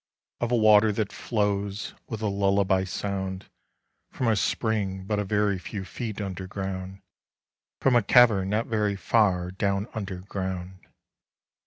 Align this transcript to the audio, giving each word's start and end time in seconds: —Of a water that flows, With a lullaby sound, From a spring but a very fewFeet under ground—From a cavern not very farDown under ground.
—Of 0.39 0.51
a 0.51 0.55
water 0.55 0.91
that 0.93 1.13
flows, 1.13 1.93
With 2.07 2.23
a 2.23 2.27
lullaby 2.27 2.85
sound, 2.85 3.47
From 4.09 4.29
a 4.29 4.35
spring 4.35 5.05
but 5.05 5.19
a 5.19 5.23
very 5.23 5.59
fewFeet 5.59 6.19
under 6.19 6.47
ground—From 6.47 7.95
a 7.95 8.01
cavern 8.01 8.49
not 8.49 8.65
very 8.65 8.95
farDown 8.95 9.85
under 9.95 10.21
ground. 10.21 10.87